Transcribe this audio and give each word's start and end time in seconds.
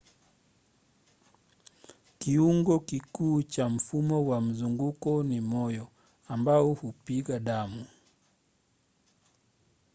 kiungo 2.19 2.79
kikuu 2.79 3.41
cha 3.43 3.69
mfumo 3.69 4.25
wa 4.27 4.41
mzunguko 4.41 5.23
ni 5.23 5.41
moyo 5.41 5.87
ambao 6.27 6.73
hupiga 6.73 7.39
damu 7.39 7.85